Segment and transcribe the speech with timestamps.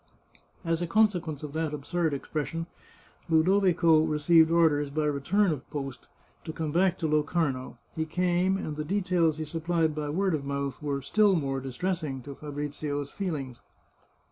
[0.65, 2.65] As a consequence of this absurd expression,
[3.29, 6.07] Ludovico re ceived orders, by return of post,
[6.43, 7.77] to come back to Locarno.
[7.95, 12.23] He came, and the details he supplied by word of mouth were still more distressing
[12.23, 13.59] to Fabrizio's feelings.